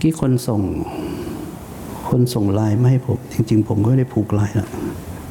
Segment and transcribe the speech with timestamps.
[0.00, 0.62] อกี้คนส่ง
[2.08, 4.68] คนส่งไลน์มาให้ผม จริง ๆ ผมก็ไม่ได้ผูกไลน์ละ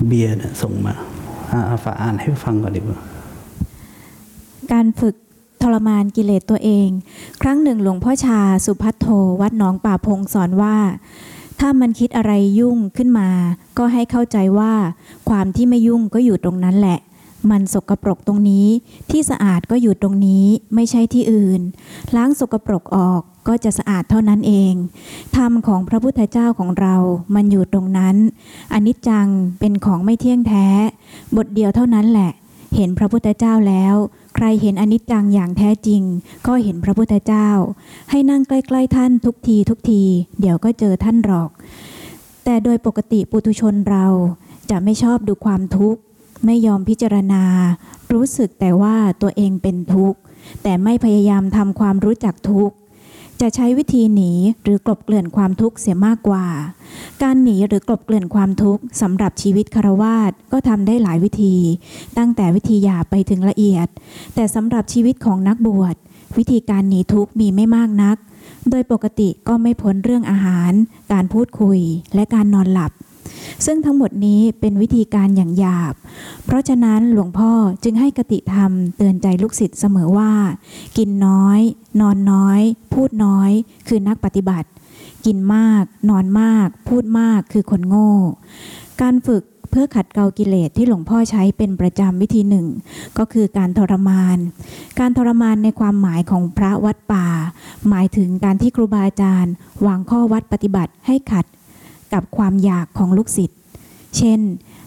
[0.08, 0.94] เบียร์เนี่ยส่งมา
[1.52, 3.00] อาอาฝาอ่านให้ฟังก่อนดีกว่า
[4.72, 5.16] การฝึก
[5.62, 6.90] ทรมานกิเลสตัวเอง
[7.42, 9.06] ครั้งหนึ่งหลวงพ่อชาสุพัทโท
[9.42, 10.78] วัดหนองป่าพงสอนว่า
[11.60, 13.30] ถ้ามันคิดอะไรยุ่งขึ้นมา
[13.78, 14.74] ก็ให้เข้าใจว่า
[15.30, 17.00] ความที่ไม่ยุ่งก็อยู่ตรงนั้นแหละ
[17.52, 18.68] มันสกปรกตรงนี้
[19.12, 21.62] ที่สะอาดก็อยู่ตรงนี้ ไม่ใช่ที่อื่น
[22.16, 24.74] ล้างสกปรกออก ก็จะสะอาดเท่านั้นเอง
[25.36, 26.96] ธรรมของพระพุทธเจ้าของเรา
[27.36, 28.16] มันอยู่ตรงนั้น
[28.74, 29.28] อนิจจัง
[29.60, 30.68] เป็นของไม่เที่ยงแท้
[31.38, 32.32] บทเดียวเท่านั้นแหละ
[32.76, 33.96] เห็นพระพุทธเจ้าแล้ว
[34.36, 36.02] ใครเห็นอนิจจังอย่างแท้จริง
[36.48, 37.50] ก็เห็นพระพุทธเจ้า
[38.10, 40.04] ให้นั่งใกล้ๆท่านทุกทีทุกที
[40.40, 41.50] เดี๋ยวก็เจอท่านหรอก
[42.44, 44.06] แต่โดยปกติปุถุชนเรา
[44.70, 46.02] จะไม่ชอบดูความทุกข์
[46.46, 47.44] ไม่ยอมพิจารณา
[48.14, 50.20] รู้สึกแต่ว่าตัวเองเป็นทุกข์
[50.64, 52.76] แต่ไม่พยายามทำความรู้จักทุกข์
[53.42, 54.32] จะใช้วิธีหนี
[54.64, 56.46] หรือกลบเกลื่อนความทุกข์เสียมากกว่า
[57.24, 61.56] การหนีหรือกลบเกลื่อนความทุกข์สำหรับชีวิตคารวาสก็ทำได้หลายวิธี
[62.18, 63.88] ตั้งแต่วิธีหยาบไปถึงละเอียด
[64.36, 65.96] แต่สำหรับชีวิตของนักบวช
[66.38, 68.18] วิธีการหนีทุกข์มีไม่มากนัก
[68.70, 70.72] โดยปกติก็ไม่พ้นเรื่องอาหาร
[71.14, 71.80] การพูดคุย
[72.16, 72.92] และการนอนหลับ
[73.66, 75.94] ซึ่งทั้งหมดนี้เป็นวิธีการอย่างหยาบ
[76.46, 77.52] เพราะฉะนั้นหลวงพ่อ
[77.84, 80.34] จึงให้กติธรรมเตือนใจลูกศิษย์เสมอว่า
[80.98, 81.60] กินน้อย
[82.02, 82.62] นอนน้อย
[82.94, 83.52] พูดน้อย
[83.88, 84.68] คือนักปฏิบัติ
[85.26, 88.12] กินมาก นอนมาก พูดมากคือคนโง่
[89.02, 92.68] การฝึกเพื่อขัดเกลากิเลสที่หลวงพ่อใช้เป็นประจำวิธีหนึ่ง
[93.18, 94.38] ก็คือการทรมาน
[95.00, 97.28] การทรมานในความหมายของพระวัดป่า
[97.90, 99.54] หมายถึงการที่ครูบาอาจารย์
[99.86, 101.46] วางข้อวัดปฏิบัติให้ขัด
[102.14, 103.58] กับความอยากของลูกศิษย์
[104.18, 104.40] เช่น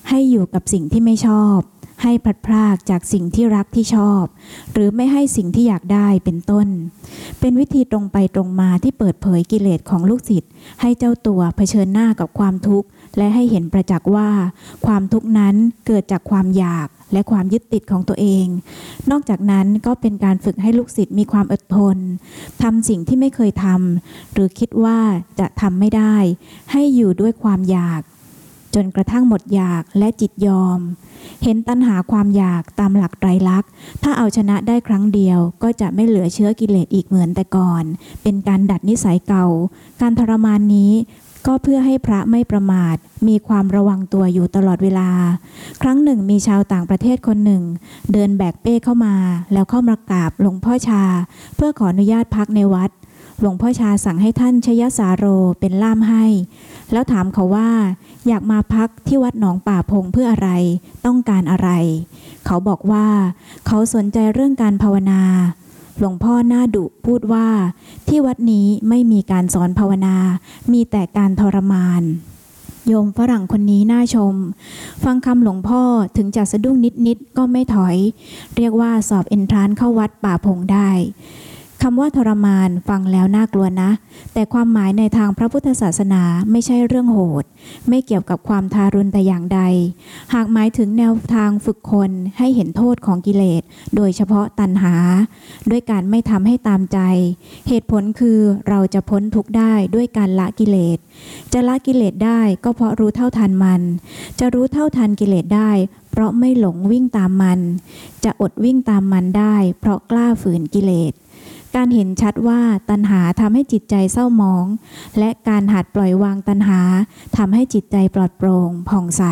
[0.09, 1.59] ให้อยู่กับสิ่งที่ไม่ชอบ
[2.03, 4.25] ให้พลัดพรากจากสิ่งที่รักที่ชอบ
[4.73, 6.67] หรือไม่ให้สิ่งที่อยากได้เป็นต้น
[7.41, 10.51] เป็นวิธีตรงไปตรงมาที่เปิดเผยกิเลสของลูกศิษย์
[10.81, 14.31] ให้เจ้าตัวเผชิญหน้ากับความทุกข์ และให้เห็นประจักษ์ว่า
[14.87, 15.55] ความทุกข์นั้น
[15.87, 18.47] เกิดจากความอยาก และความยึดติดของตัวเอง
[19.11, 21.97] นอกจากนั้นก็เป็นการฝึกให้ลูกศิษย์มีความอดทน
[22.63, 24.99] ทำสิ่งที่ไม่เคยทำหรือคิดว่า
[25.39, 26.17] จะทำไม่ได้
[26.73, 28.03] ให้อยู่ด้วยความอยาก
[28.75, 30.81] จนกระทั่งหมดอยากและจิตยอม
[31.43, 33.71] เห็นตัณหาความอยากตามหลักไตรลักษณ์
[34.03, 37.85] ถ้าเอาชนะได้ครั้งเดียว ก็จะไม่เหลือเชื้อกิเลสอีกเหมือนแต่ก่อน
[38.23, 39.47] เป็นการดัดนิสัยเก่า
[40.01, 40.93] การทรมานนี้
[41.47, 42.97] ก็เพื่อให้พระไม่ประมาท
[43.29, 45.11] มีความระวังตัวอยู่ตลอดเวลา
[45.83, 47.63] ครั้งหนึ่งมีชาวต่างประเทศคนหนึ่ง
[48.13, 49.15] เดินแบกเป้เข้ามา
[49.53, 51.03] แล้วเข้ามากราบหลวงพ่อชา
[51.57, 52.91] เพื่อขออนุญาตพักในวัด
[53.41, 55.25] หลวงพ่อชาสั่งให้ท่านชยสาโร
[55.61, 56.25] เป็นล่ามให้
[56.93, 57.71] แล้วถามเขาว่า
[58.29, 60.51] อยากมาพักที่วัดหนองป่าพงเพื่ออะไร
[61.07, 61.71] ต้องการอะไร
[62.47, 63.07] เขาบอกว่า
[63.67, 65.23] เขาสนใจเรื่องการภาวนา
[65.99, 67.49] หลวงพ่อหน้าดุพูดว่า
[68.09, 70.17] ที่วัดนี้ไม่มีการสอนภาวนา
[70.73, 72.03] มีแต่การทรมาน
[72.89, 74.35] โยมฝรั่งคนนี้น่าชม
[75.05, 75.83] ฟังคำหลวงพ่อ
[76.17, 76.77] ถึงจะสะดุ้ง
[77.07, 77.97] นิดๆก็ไม่ถอย
[78.57, 80.91] เรียกว่าสอบเอนทรานเข้าวัดป่าพงได้
[81.87, 83.91] คำว่าทรมานฟังแล้วน่ากลัวนะ
[84.35, 87.45] แต่ความหมายในทางพระพุทธศาสนาไม่ใช่เรื่องโหด
[87.89, 89.61] ไม่เกี่ยวกับความทารุณแต่อย่างใด
[90.35, 93.63] หากหมายถึงแนวทางฝึกคนให้เห็นโทษของกิเลส
[93.97, 94.95] โดยเฉพาะตัณหา
[95.71, 96.99] ด้วยการไม่ทำให้ตามใจ
[97.69, 98.39] เหตุผลคือ
[98.69, 100.99] เราจะพ้นทุกข์ได้ด้วยการละกิเลส
[101.53, 103.83] จะละกิเลสได้ก็เพราะรู้เท่าทันมัน
[104.39, 105.71] จะรู้เท่าทันกิเลสได้
[106.11, 107.61] เพราะไม่หลงวิ่งตามมัน
[108.25, 111.15] จะอดวิ่งตามมันได้ เพราะกล้าฝืนกิเลส
[111.77, 112.61] การเห็นชัดว่า
[112.91, 114.67] ตัณหาทำให้จิตใจเศร้าหมอง
[115.19, 116.81] และการหัดปล่อยวางตัณหา
[117.37, 119.23] ทำให้จิตใจปลอดโปร่งผ่องใส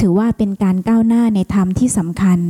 [0.00, 2.40] ถือว่าเป็นการก้าวหน้าในธรรมที่สำคัญ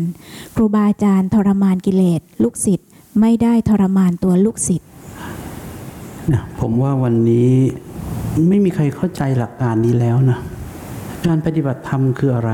[0.54, 2.88] ครูบาอาจารย์ทรมานกิเลสลูกศิษย์
[3.20, 4.88] ไม่ได้ทรมานตัวลูกศิษย์
[6.32, 7.50] นะผมว่าวันนี้
[8.48, 10.38] ไม่มีใครเข้าใจหลักการนี้แล้วนะ
[11.26, 12.52] การปฏิบัติธรรมคืออะไร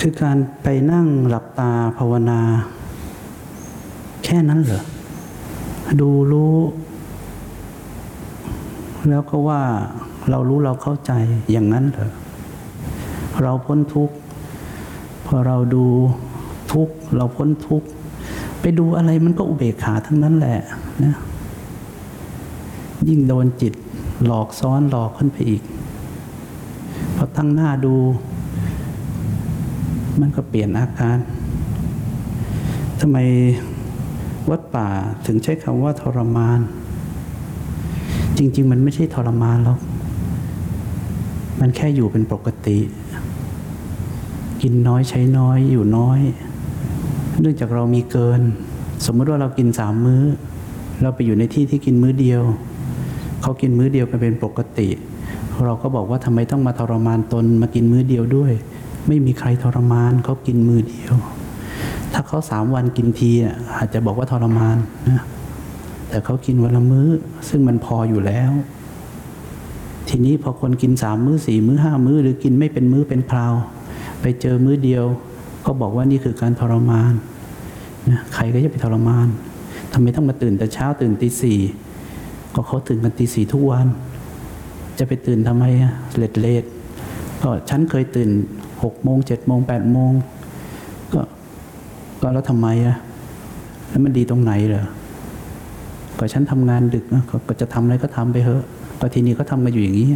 [0.00, 2.40] คือการไปนั่งหลับตาภาวนา
[4.24, 4.82] แค่นั้นเหรอ
[6.00, 6.56] ดูรู้
[9.08, 9.62] แล้วก็ว่า
[10.30, 11.12] เรารู้เราเข้าใจ
[11.52, 12.10] อย่างนั้นเหรอ
[13.42, 14.14] เราพ้นทุกข์
[15.26, 15.84] พอเราดู
[16.72, 17.88] ทุกข์เราพ้นทุกข์
[18.60, 20.58] ไปดูอะไรมันก็อุเบกขาทั้งนั้นแหละ
[21.04, 21.14] นะ
[23.08, 23.74] ยิ่งโดนจิต
[24.26, 25.62] หลอกซ้อนหลอกขึ้นไปอีก
[27.16, 27.94] พอตั้งหน้าดู
[30.20, 31.18] มันก็เปลี่ยนอาการ
[33.00, 33.18] ทำไม
[34.50, 34.88] วัดป่า
[35.26, 36.60] ถึงใช้คำว่าทรมาน
[38.38, 39.78] จริง ๆ มันไม่ใช่ทรมานหรอก
[41.60, 42.78] มันแค่อยู่เป็นปกติ
[44.62, 46.20] กินน้อยใช้น้อยอยู่น้อย
[47.40, 48.40] เนื่องจากเรามีเกิน
[49.06, 50.22] สมมติว่าเรากินสามมื้อ
[51.02, 52.42] เราไปอยู่ในที่ที่กินมื้อเดียว
[53.42, 54.88] เขากินมื้อเดียวกันเป็นปกติ
[55.64, 58.52] เราก็บอกว่าทำไมต้องมาทรมานตนมากินมื้อเดียวด้วย
[59.08, 61.14] ไม่มีใครทรมานเขากินมื้อเดียว
[62.32, 63.30] เขาสามวันกินที
[63.76, 64.76] อาจจะบอกว่าทรมาน
[65.08, 65.22] นะ
[66.08, 67.08] แต่เขากินวันละมื้อ
[67.48, 68.52] ซึ่งมันพออยู่แล้ว
[70.08, 73.54] ทีนี้พอคนกินสามมื้อสี่มื้อห้ามื้อ หรือกินไม่เป็นมื้อเป็นคราว
[74.20, 75.04] ไปเจอมื้อเดียว
[75.66, 77.12] ก็บอกว่านี่คือการทรมาน
[78.10, 79.28] นะใครก็จะไปทรมาน
[79.92, 81.58] ทำไมต้องมาตื่นแต่เช้าตื่นตีสี่
[82.54, 83.86] ก็เขาตื่นกันตีสี่ทุกวัน
[84.98, 85.64] จะไปตื่นทำไม
[86.16, 86.64] เลดเลด
[87.42, 88.30] ก็ฉันเคยตื่น
[88.82, 90.12] หกโมงเจ็ดโมงแปดโมง
[92.22, 92.96] ก็แล้วทำไมอะ
[93.88, 94.84] แล้วมันดีตรงไหนเหรอ
[96.18, 98.64] ก็ฉันทำงานดึกนะก็จะทำอะไรก็ทำไปเถอะ
[99.00, 100.08] ก็ทีนี้เขาทำกันอยู่อย่างนี้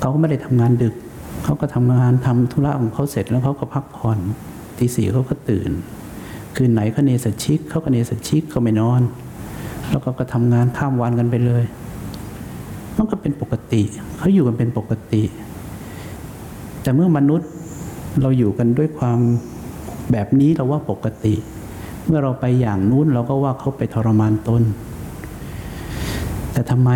[0.00, 0.94] เขาก็ไม่ได้ทำงานดึก
[1.44, 4.18] เขาก็ทำงานทำธุระของเขาเสร็จแล้วเขาก็พักผ่อน
[4.78, 5.70] ตีสี่เขาก็ตื่น
[6.56, 9.00] คืนไหนเขาเนสชิกเขาก็เนสชิกเขาไม่นอน
[9.90, 11.64] แล้วก็ก็ทำงานข้ามวันกันไปเลย
[12.96, 13.82] มันก็เป็นปกติ
[14.18, 15.22] เขาอยู่กันเป็นปกติ
[16.82, 17.50] แต่เมื่อมนุษย์
[18.20, 19.18] เราอยู่กันด้วยความ
[20.12, 21.34] แบบนี้เราว่าปกติ
[22.06, 24.62] เมื่อเราไปอย่างนู้นเราก็ว่าเขาไปทรมานตน
[26.52, 26.90] แต่ทำไม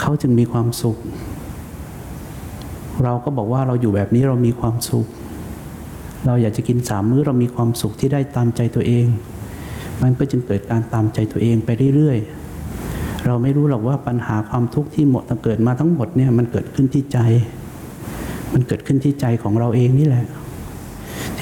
[0.00, 0.96] เขาจึงมีความสุข
[3.04, 5.06] เราก็บอกว่าเราอยู่แบบนี้เรามีความสุข
[6.26, 9.06] เราอยากจะกินสามมื้อเรามีความสุขที่ได้ตามใจตัวเอง
[10.02, 17.18] มันก็จึงเกิดการตามใจตัวเองไปเรื่อยๆ เราไม่รู้หรอกว่าปัญหาความทุกข์ที่หมดเกิดมาทั้งหมดเนี่ยมันเกิดขึ้นที่ใจ
[18.52, 20.24] มันเกิดขึ้นที่ใจของเราเองนี่แหละ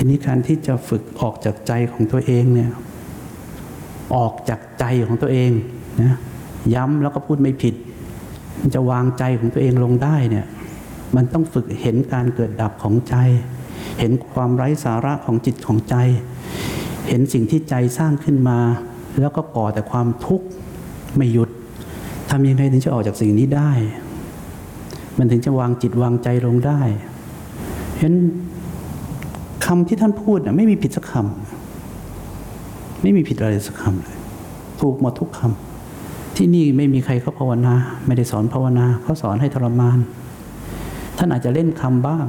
[0.00, 2.71] ทีนี้การที่จะฝึกออกจากใจของตัวเองเนี่ย
[4.17, 5.50] ออกจากใจของตัวเอง
[6.03, 6.17] นะ
[6.75, 7.75] ย้ำแล้วก็พูดไม่ผิด
[8.61, 10.47] มันจะวางใจของตัวเองลงได้เนี่ย
[11.17, 13.15] มันต้องฝึกเห็นการเกิดดับของใจ
[13.99, 15.97] เห็นความไร้สาระของจิตของใจ
[17.09, 18.59] เห็นสิ่งที่ใจสร้างขึ้นมา
[19.21, 20.47] แล้วก็ก่อแต่ความทุกข์
[21.17, 21.51] ไม่หยุด
[22.31, 23.71] ทำยังไงถึงจะออกจากสิ่งนี้ได้
[25.19, 26.81] มันถึงจะวางจิตวางใจลงได้
[27.99, 28.12] เห็น
[29.66, 34.19] คำที่ท่านพูดนะไม่มีผิดสักคำไม่มีผิดอะไรสักคำเลย
[34.81, 37.75] ถูกหมดทุกคำที่นี่ไม่มีใครเขาภาวนา
[38.06, 39.99] ไม่ได้สอนภาวนาเขาสอนให้ทรมาน
[41.19, 42.26] ท่านอาจจะเล่นคำบ้าง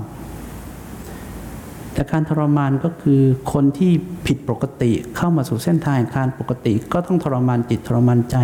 [1.94, 3.22] แต่การทรมานก็คือ
[3.54, 3.92] คนที่
[4.28, 8.38] ผิดปกติเข้ามาสู่เส้นทางการปกติ ก็ต้องทรมานจิตทรมานใจ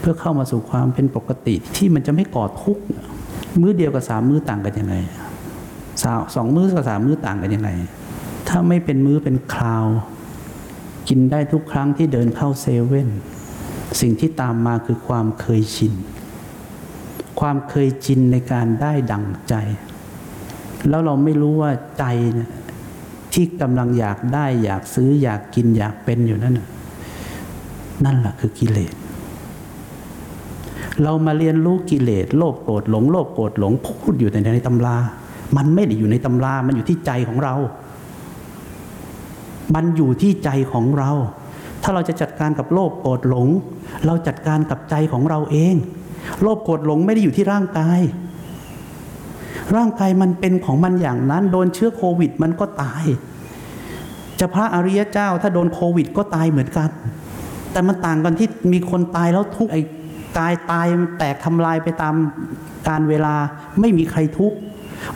[0.00, 2.82] เพื่อเข้ามาสู่ความเป็นปกติที่มันจะไม่ก่อทุกข์
[3.60, 4.94] มื้อเดียวกับสามมื้อต่างกันยังไง
[6.02, 7.70] สาสองมื้อกับสามมื้อต่างกันยังไง
[8.48, 9.86] ถ้าไม่เป็นมื้อเป็นคราว
[11.08, 13.08] กินได้ทุกครั้งที่เดินเข้าเซเว่น
[14.00, 15.92] สิ่งที่ตามมาคือความเคยชิน
[17.40, 19.54] ความเคยชินในการได้ดั่งใจ
[20.88, 22.04] แล้วเราไม่รู้ว่าใจ
[23.32, 26.68] ที่กำลังอยากได้อยากซื้ออยากกินอยากเป็นอยู่นั่นน่ะ
[28.04, 28.92] นั่นแหละคือกิเลส
[31.02, 34.96] เรามาเรียนรู้กิเลสโลภโกรธหลงโลภโกรธหลงพูดอยู่ในในตำรา
[35.56, 37.54] มันไม่ได้อยู่ในตำรา มันอยู่ที่ใจของเรา
[39.74, 41.10] มันอยู่ที่ใจของเรา
[41.82, 43.48] ถ้าเราจะจัดการกับโลภโกรธหลง
[44.06, 45.74] เราจัดการกับใจของเราเอง
[46.42, 48.00] โลภโกรธหลงไม่ได้อยู่ที่ร่างกาย
[49.76, 53.04] ร่างกายมันเป็นของมันอย่างนั้น โดนเชื้อโควิดมันก็ตาย
[54.40, 56.90] จะพระอริยเจ้าถ้าโดนโควิดก็ตายเหมือนกัน
[57.72, 59.82] แต่มันต่างกันที่มีคนตายแล้วทุกไอ้
[60.38, 60.86] กายตาย
[61.18, 62.14] แตกทำลายไปตาม
[62.88, 63.34] การเวลา
[63.80, 64.56] ไม่มีใครทุกข์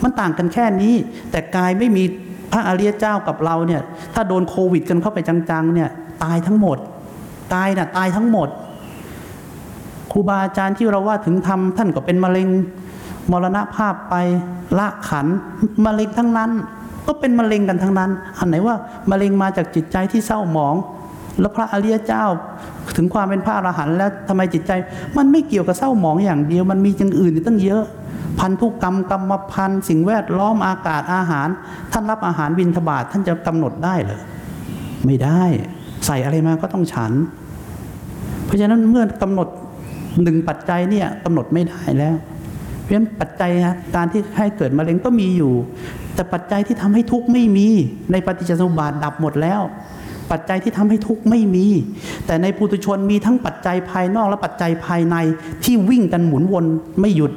[0.02, 0.94] มันต่างกันแค่นี้
[1.30, 2.04] แต่กายไม่มี
[2.52, 3.80] พระอริยเจ้ากับเราเนี่ย
[4.14, 5.88] ถ้าโดนโควิดกันเข้าไปจังๆเนี่ย
[6.24, 6.78] ตายทั้งหมด
[7.54, 8.48] ตายน่ะตายทั้งหมด
[10.12, 12.48] ครูบาอาจารย์ที่เราว่าถึงทำท่านก็เป็นมะเร็ง
[13.32, 14.14] มรณภาพไป
[14.78, 15.26] ละขัน
[15.86, 16.50] มะเร็งทั้งนั้น
[17.06, 18.74] ก็เป็นมะเร็งกันทั้งนั้น อันไหนว่า
[19.10, 20.74] มะเร็งมาจากจิตใจที่เศร้าหมอง
[21.40, 22.24] แล้วพระอริยเจ้า
[22.96, 24.72] ถึงความเป็นพระอรหันต์แล้วทำไมจิตใจ
[25.16, 27.84] มันไม่เกี่ยวกับเศร้าหมองอย่างเดียว มันมีอย่างอื่นตั้งเยอะ
[28.38, 31.48] พันธุกรรมกรรมพันธุ์สิ่งแวดล้อมอากาศอาหาร
[31.92, 34.20] ท่านรับอาหารบินทบาทท่านจะกำหนดได้เหรอ
[35.06, 35.42] ไม่ได้
[36.06, 37.12] ใส่อะไรมาก็ต้องฉัน
[38.44, 39.48] เพราะฉะนั้นเมื่อกำหนด
[40.22, 42.16] หนึ่งปัจจัยเนี่ยกำหนดไม่ได้แล้ว
[42.80, 43.50] เพราะฉะนั้นปัจจัย
[43.96, 45.52] การที่ให้เกิดมะเร็งก็มีอยู่
[46.14, 47.68] แต่ปัจจัยที่ทำให้ทุกข์ไม่มี
[48.12, 49.60] ในปฏิจจสมุปบาทดับหมดแล้ว
[50.30, 51.66] ปัจจัยที่ทำให้ทุกข์ไม่มี
[52.26, 55.16] แต่ในปุถุชนมีทั้งปัจจัยภายนอกและปัจจัยภายใน
[55.64, 56.64] ที่วิ่งกันหมุนวน
[57.00, 57.32] ไม่หยุด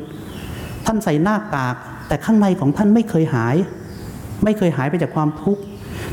[0.86, 1.76] ท่านใส่หน้ากาก
[2.08, 3.56] แต่ข้างในของท่านไม่เคยหาย
[4.44, 5.62] ไม่เคยหายไปจากความทุกข์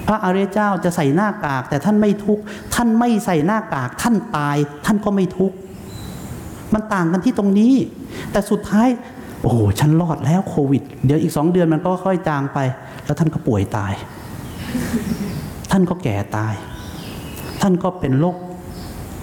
[0.06, 2.42] พระอริยเจ้าจะใส่หน้ากาก แต่ท่านไม่ทุกข์
[2.74, 5.56] ท่านไม่ใส่หน้ากาก ท่านตาย ท่านก็ไม่ทุกข์
[6.74, 7.74] มันต่างกันที่ตรงนี้
[8.32, 8.88] แต่สุดท้าย
[9.42, 12.58] โอ้โหฉันรอดแล้วโควิด เดี๋ยวอีกสองเดือนมันก็ค่อยจางไป
[13.04, 13.92] แล้วท่านก็ป่วยตาย
[15.70, 16.54] ท่านก็แก่ตาย
[17.62, 18.36] ท่านก็เป็นโรค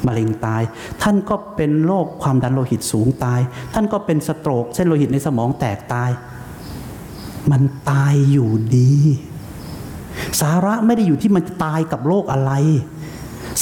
[0.06, 0.62] มะเร็งตาย
[1.02, 3.40] ท่านก็เป็นโรคความดันโลหิตสูงตาย
[3.74, 6.10] ท่านก็เป็นสโตรกเส้นโลหิตในสมองแตกตาย
[7.52, 8.94] มันตายอยู่ดี
[10.42, 12.52] สาระไม่ได้อยู่ที่มันตายกับโรคอะไร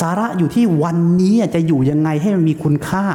[0.01, 3.06] สาระอยู่ที่วันนี้จะอยู่ยังไงให้มันมีคุณค่า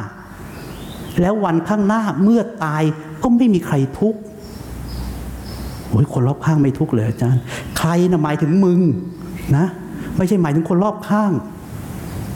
[1.21, 2.83] แล้ววันข้างหน้าเมื่อตาย
[3.23, 4.19] ก็ไม่มีใครทุกข์
[5.87, 7.41] โอ้ยคนรอบข้างไม่ทุกข์เลยอาจารย์
[7.77, 8.79] ใครนะหมายถึงมึง
[9.57, 9.65] นะ
[10.17, 11.31] ไม่ใช่หมายถึงคนรอบข้าง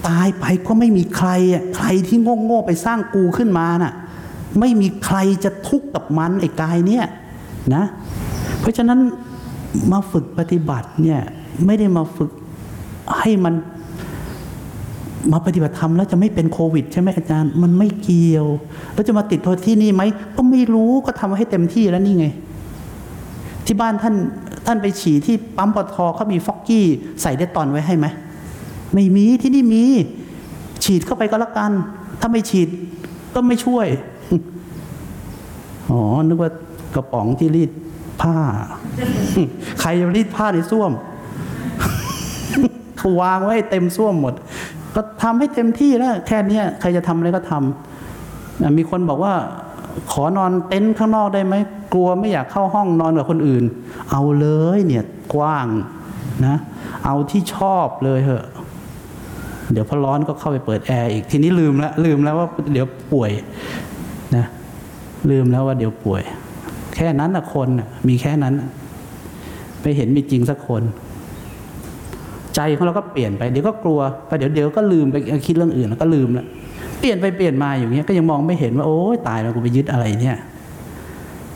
[0.07, 3.93] ตายไปก็ไม่มีใครอะใครที่โง่โง่ๆไปสร้างกูขึ้นมาน่ะ
[4.59, 7.05] ไม่มีใครจะทุกข์กับมันไอ้กายเนี่ย
[7.75, 7.83] นะ
[8.59, 8.99] เพราะฉะนั้น
[9.91, 11.21] มาฝึกปฏิบัติเนี่ย
[11.65, 12.31] ไม่ได้มาฝึก
[13.19, 13.53] ให้มัน
[15.31, 18.47] มาปฏิบัติธรรมแล้วจะไม่เป็นโควิด ใช่ไหมอาจารย์ มันไม่เกี่ยว
[18.93, 20.03] แล้วจะมาติดโทษที่นี่ไหม
[20.35, 22.27] ก็ไม่รู้ก็ทำให้เต็มที่แล้วนี่ไง
[23.65, 24.15] ที่บ้านท่าน
[24.65, 26.85] ท่านไปฉี่ที่ปั๊มปตทเขามีฟอกกี้
[27.21, 28.05] ใส่ได้ตอนไว้ให้ไหม
[28.95, 29.85] ไม่มีที่นี่มี
[30.83, 31.71] ฉีดเข้าไปก็แล้วกัน
[32.21, 32.69] ถ้าไม่ฉีด
[33.33, 33.87] ก็ไม่ช่วย
[35.89, 36.51] อ๋อ นึกว่า
[36.95, 37.71] กระป๋องที่รีด
[38.21, 38.35] ผ้า
[39.81, 40.91] ใครจะรีดผ้าในส้วม
[43.21, 44.33] วางไว้เต็มส้วมหมด
[44.95, 49.33] ก็ทำให้เต็มที่แล้ว แค่เนี้ยใครจะทำอะไรก็ทำมีคนบอกว่า
[50.11, 51.55] ขอนอนเต็นท์ข้างนอกได้ไหม
[51.93, 53.63] กลัวไม่อยากเข้าห้องนอนกับคนอื่น
[54.11, 54.47] เอาเล
[54.77, 55.67] ยเนี่ยกว้าง
[56.45, 56.55] นะ
[57.05, 58.45] เอาที่ชอบเลยเหอะ
[59.71, 63.31] เดี๋ยวพอร้อนก็เข้าไปเปิดแอร์อีกทีนี้ลืมแล้วลืมแล้วว่าเดี๋ยวป่วย
[64.35, 64.45] นะ
[65.31, 66.21] ลืมแล้วว่าเดี๋ยวป่วย
[66.95, 68.69] แค่นั้นนะคนน่ะมีแค่นั้นน่ะ
[69.81, 70.83] ไปเห็นมีจริงสักคน
[72.55, 75.15] ใจของเราก็เปลี่ยนไปเดี๋ยวก็กลัวไปเดี๋ยวเดี๋ยวก็ลืมไป
[75.47, 76.45] คิดเรื่องอื่นแล้วก็ลืมแล้ว
[76.99, 80.37] เปลี่ยนไปเปลี่ยนมาอย่างเงี้ยก็ยังมองไม่เห็นว่าโอ้ยตายแล้วกูไปยึดอะไรเนี่ย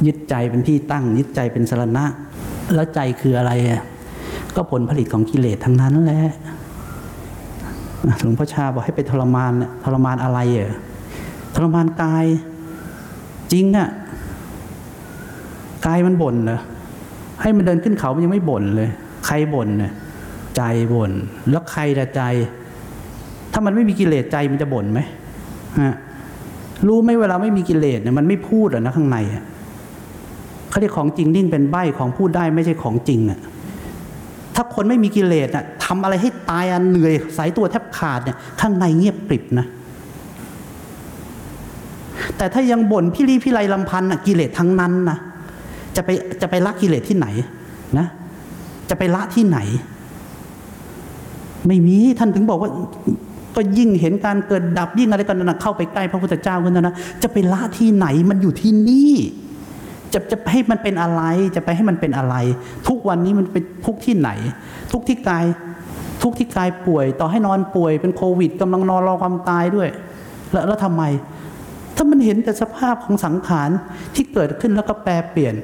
[0.05, 2.05] ยึดใจเป็นที่ตั้ง ยึดใจเป็นสรณะ
[2.73, 3.51] แล้วใจคืออะไร
[4.55, 6.21] ก็ผลผลิตของกิเลสทั้งนั้นแหละ
[8.21, 10.71] หลวงพ่อชาบอกให้ไปทรมานน่ะทรมานอะไรอะ
[11.55, 12.25] ทรมานกาย
[13.51, 13.89] จริงอะ
[15.85, 16.59] กายมันบ่นเหรอ
[17.41, 18.89] ให้มันเดินขึ้นเขามันยังไม่บ่นเลย
[19.25, 19.91] ใครบ่นเนี่ย
[20.55, 20.61] ใจ
[20.93, 21.11] บ่น
[21.49, 22.21] แล้วใครละใจ
[23.51, 24.99] ถ้ามันไม่มีกิเลสใจมันจะบ่นไหม
[25.79, 25.95] ฮะ
[26.87, 29.43] รู้ไหมเวลาไม่มีกิเลสเนี่ยมันไม่พูดหรอนะข้างในอะ
[30.69, 33.39] เขาเรียกของจริงนิ่งเป็นใบของพูดได้ไม่ใช่ของจริงอะ
[34.61, 39.65] ถ้าคนไม่มีกิเลสอะทำอะไรให้ตายอะเหนื่อยสายตัวแทบขาดเนี่ยข้างในเงียบกริบนะ
[42.37, 45.17] แต่ถ้ายังบ่นพี่รีพี่ไรลำพันธ์น่ะกิเลสทั้งนั้นนะ
[45.95, 46.09] จะไป
[46.41, 47.27] จะไปละกิเลสที่ไหน
[47.97, 48.07] นะ
[48.89, 49.59] จะไปละที่ไหน
[51.67, 52.69] ไม่มีท่านถึงบอกว่า
[53.55, 59.13] ก็ยิ่งเห็นการเกิดดับยิ่งอะไรกันนะเข้าไปใกล้พระพุทธเจ้าขึ้นนะจะไปละที่ไหนมันอยู่ที่นี่
[60.13, 61.21] จะจะให้มันเป็นอะไร
[61.55, 62.35] จะไปให้มันเป็นอะไร
[62.87, 64.29] ทุกวันนี้มันเป็นทุกที่ไหน
[64.91, 65.45] ทุกที่กาย
[66.23, 69.89] ทุกที่กายป่วย ต่อให้นอนป่วยเป็นโควิดกำลังนอนรอความตายด้วย
[70.51, 71.03] แล้วแล้วทำไม
[71.95, 73.69] ถ้ามันเห็นแต่สภาพของสังขาร
[74.15, 75.55] ที่เกิดขึ้นแล้วก็แปรเปลี่ยน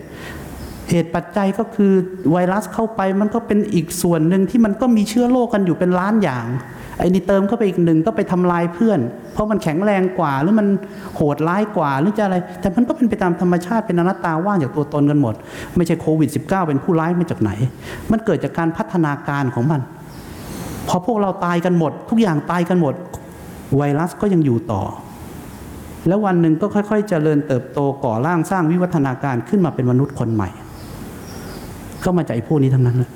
[0.90, 1.94] เหตุปัจจัยก็คือ
[2.32, 6.46] ไวรัสเข้าไปมันก็เป็นอีกส่วนหนึ่งที่มันก็มีเชื้อโรคกันอยู่เป็นล้านอย่าง
[7.00, 9.00] ไอ้นี่เติมเข้าไปอีกหนึ่งก็ไปทำลายเพื่อน
[9.34, 10.68] เพราะมันแข็งแรงกว่าหรือมัน
[11.16, 15.36] โหดร้ายกว่าหรือจะอะไร แต่มันก็เป็นไปตามธรรมชาติเป็นอนัตตาว่างจากตัวตนกันหมด
[15.76, 17.52] ไม่ใช่โควิด -19 เป็นผู้ร้ายมาจากไหน
[18.12, 19.82] มันเกิดจากการพัฒนาการของมัน
[20.88, 22.94] พอพวกเราตายกันหมด ทุกอย่างตายกันหมด
[23.78, 24.84] ไวรัสก็ยังอยู่ต่อ
[26.08, 30.50] แล้ววันหนึ่งก็ค่อยๆ เจริญเติบโตก่อร่างสร้างวิวัฒนาการขึ้นมาเป็นมนุษย์คนใหม่
[32.04, 33.12] ก็มาจากไอ้พวกนี้ทั้งนั้นแหละ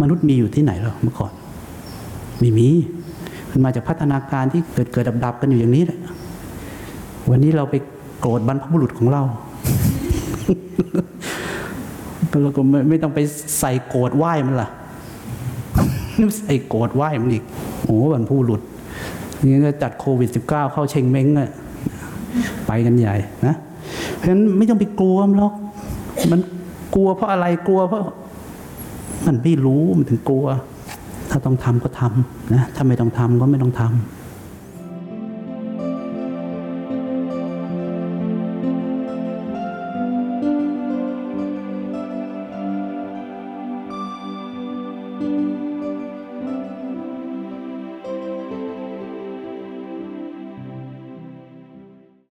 [0.00, 1.32] มนุษย์มีอยู่ที่ไหนหรอเมื่อก่อน
[2.38, 2.68] ไม่มี
[3.50, 5.98] มันมาจากพัฒนาการที่เกิดเกิดดับดับกันอยู่อย่างนี้แหละ
[7.30, 7.74] วันนี้เราไป
[8.20, 9.22] โกรธบรรพบุรุษของเรา
[12.42, 13.20] เราก็ไม่ไม่ต้องไป
[13.60, 14.68] ใส่โกรธไหว้มันล่ะ
[16.38, 17.44] ใส่โกรธไหว้มันอีก
[17.84, 18.60] โอ้บรรพบุรุษ
[19.42, 21.50] นี่ก็จัดโควิด -19 เข้าเชงเม้งอะ
[22.66, 23.14] ไปกันใหญ่
[23.46, 23.54] นะ
[24.16, 25.54] เพราะฉะนั้นไม่ต้องไปกลัวมันหรอก
[26.30, 26.40] มัน
[26.94, 28.04] กลัวเพราะอะไรกลัวเพราะ
[29.26, 30.46] มันไม่รู้มันถึงกลัว
[31.30, 34.21] ถ้าต้องทำก็ทำนะถ้าไม่ต้องทำก็ไม่ต้องทำ